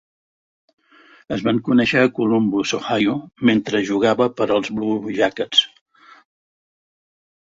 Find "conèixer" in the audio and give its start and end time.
1.67-1.99